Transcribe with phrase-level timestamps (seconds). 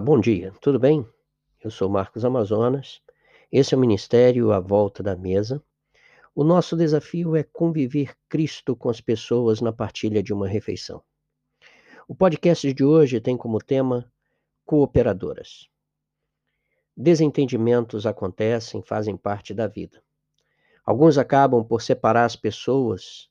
[0.00, 1.06] bom dia, tudo bem?
[1.62, 3.02] Eu sou Marcos Amazonas,
[3.50, 5.62] esse é o Ministério à Volta da Mesa.
[6.34, 11.02] O nosso desafio é conviver Cristo com as pessoas na partilha de uma refeição.
[12.08, 14.10] O podcast de hoje tem como tema
[14.64, 15.68] cooperadoras.
[16.96, 20.02] Desentendimentos acontecem, fazem parte da vida.
[20.86, 23.28] Alguns acabam por separar as pessoas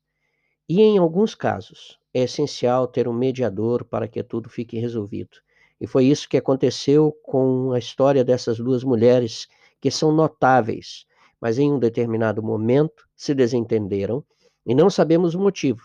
[0.69, 5.37] e, em alguns casos, é essencial ter um mediador para que tudo fique resolvido
[5.81, 9.47] e foi isso que aconteceu com a história dessas duas mulheres,
[9.81, 11.07] que são notáveis,
[11.41, 14.23] mas em um determinado momento se desentenderam
[14.63, 15.81] e não sabemos o motivo,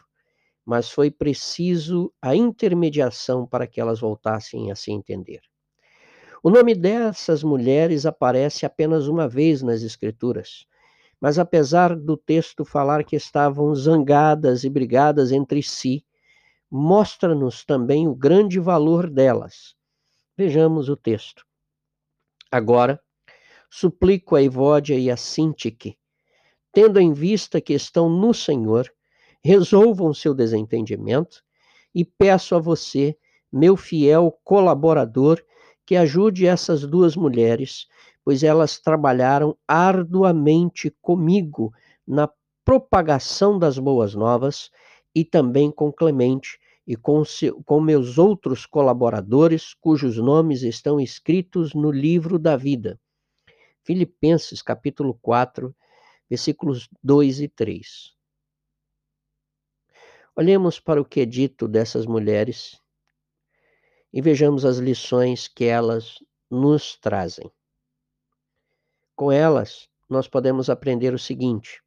[0.66, 5.41] mas foi preciso a intermediação para que elas voltassem a se entender.
[6.42, 10.66] O nome dessas mulheres aparece apenas uma vez nas Escrituras,
[11.19, 16.05] mas apesar do texto falar que estavam zangadas e brigadas entre si,
[16.70, 19.75] mostra-nos também o grande valor delas
[20.39, 21.47] Vejamos o texto.
[22.53, 23.01] Agora,
[23.70, 25.97] suplico a Evódia e a Sintique,
[26.70, 28.93] tendo em vista que estão no Senhor,
[29.43, 31.43] resolvam seu desentendimento
[31.95, 33.17] e peço a você,
[33.51, 35.43] meu fiel colaborador,
[35.87, 37.87] que ajude essas duas mulheres,
[38.23, 41.73] pois elas trabalharam arduamente comigo
[42.06, 42.28] na
[42.62, 44.71] propagação das boas novas
[45.15, 47.23] e também com Clemente, e com,
[47.65, 53.01] com meus outros colaboradores, cujos nomes estão escritos no livro da vida.
[53.83, 55.75] Filipenses capítulo 4,
[56.31, 58.15] versículos 2 e 3.
[60.37, 62.81] Olhemos para o que é dito dessas mulheres
[64.12, 66.19] e vejamos as lições que elas
[66.50, 67.50] nos trazem.
[69.17, 71.83] Com elas, nós podemos aprender o seguinte: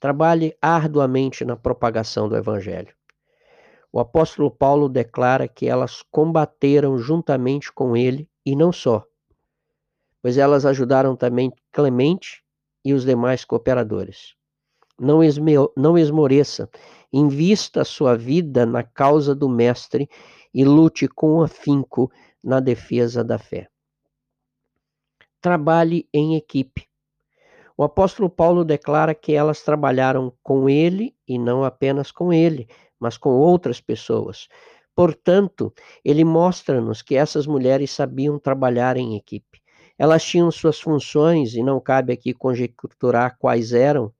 [0.00, 2.94] trabalhe arduamente na propagação do Evangelho.
[3.94, 9.06] O apóstolo Paulo declara que elas combateram juntamente com ele e não só,
[10.20, 12.42] pois elas ajudaram também Clemente
[12.84, 14.34] e os demais cooperadores.
[14.98, 15.20] Não,
[15.76, 16.68] não esmoreça,
[17.12, 20.10] invista sua vida na causa do Mestre
[20.52, 22.10] e lute com afinco
[22.42, 23.68] na defesa da fé.
[25.40, 26.88] Trabalhe em equipe.
[27.76, 32.68] O apóstolo Paulo declara que elas trabalharam com ele e não apenas com ele,
[33.04, 34.48] mas com outras pessoas.
[34.94, 35.70] Portanto,
[36.02, 39.60] ele mostra-nos que essas mulheres sabiam trabalhar em equipe.
[39.98, 44.10] Elas tinham suas funções, e não cabe aqui conjecturar quais eram,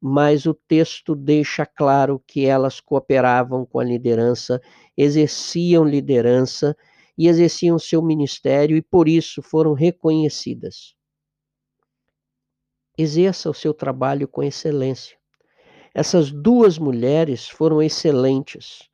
[0.00, 4.60] mas o texto deixa claro que elas cooperavam com a liderança,
[4.96, 6.76] exerciam liderança
[7.18, 10.94] e exerciam seu ministério e por isso foram reconhecidas.
[12.96, 15.21] Exerça o seu trabalho com excelência.
[15.94, 18.88] Essas duas mulheres foram excelentes,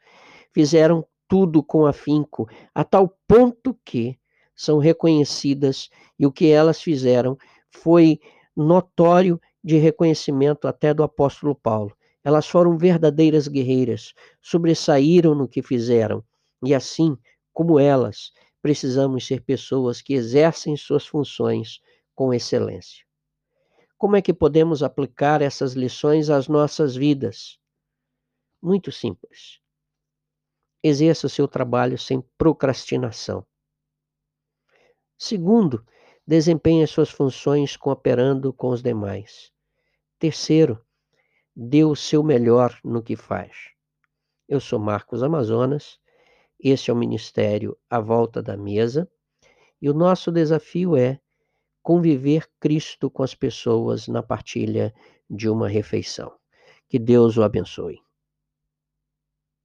[0.53, 4.19] fizeram tudo com afinco, a tal ponto que
[4.56, 5.88] são reconhecidas
[6.19, 7.36] e o que elas fizeram
[7.70, 8.19] foi
[8.56, 11.97] notório de reconhecimento até do apóstolo Paulo.
[12.25, 16.25] Elas foram verdadeiras guerreiras, sobressaíram no que fizeram,
[16.65, 17.16] e assim
[17.53, 21.80] como elas, precisamos ser pessoas que exercem suas funções
[22.15, 23.07] com excelência.
[23.98, 27.59] Como é que podemos aplicar essas lições às nossas vidas?
[28.62, 29.60] Muito simples.
[30.81, 33.44] Exerça o seu trabalho sem procrastinação.
[35.19, 35.84] Segundo,
[36.25, 39.53] desempenhe suas funções cooperando com os demais.
[40.16, 40.80] Terceiro,
[41.54, 43.72] dê o seu melhor no que faz.
[44.48, 45.98] Eu sou Marcos Amazonas,
[46.60, 49.10] este é o Ministério à Volta da Mesa,
[49.82, 51.20] e o nosso desafio é
[51.88, 54.93] conviver Cristo com as pessoas na partilha
[55.31, 56.31] de uma refeição.
[56.87, 57.99] Que Deus o abençoe.